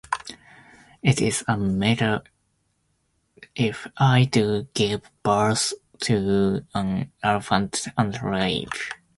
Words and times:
It 1.03 1.21
is 1.21 1.43
no 1.47 1.57
matter 1.57 2.23
if 3.55 3.85
I 3.97 4.23
do 4.25 4.67
give 4.73 5.03
birth 5.21 5.73
to 5.99 6.65
an 6.73 7.11
elephant 7.23 7.85
and 7.95 8.11
live. 8.23 8.69